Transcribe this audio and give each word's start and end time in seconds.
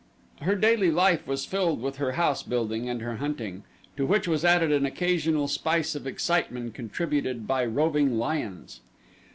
Her 0.39 0.55
daily 0.55 0.89
life 0.89 1.27
was 1.27 1.45
filled 1.45 1.79
with 1.79 1.97
her 1.97 2.13
house 2.13 2.41
building 2.41 2.89
and 2.89 3.03
her 3.03 3.17
hunting, 3.17 3.65
to 3.97 4.03
which 4.03 4.27
was 4.27 4.43
added 4.43 4.71
an 4.71 4.83
occasional 4.83 5.47
spice 5.47 5.93
of 5.93 6.07
excitement 6.07 6.73
contributed 6.73 7.45
by 7.45 7.65
roving 7.65 8.17
lions. 8.17 8.81